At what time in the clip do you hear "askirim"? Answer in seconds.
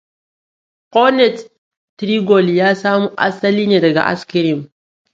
4.13-4.59